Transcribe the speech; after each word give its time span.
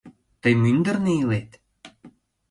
—Тый 0.41 0.53
мӱндырнӧ 0.63 1.11
илет? 1.21 1.49